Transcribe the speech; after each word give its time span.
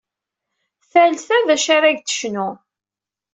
Tal 0.91 1.13
ta 1.25 1.37
d 1.47 1.49
acu 1.55 1.69
ar-ak-d 1.75 2.05
tecnu! 2.07 2.47